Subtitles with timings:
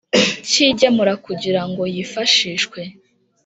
[0.49, 2.79] cy igemura kugira ngo yifashishwe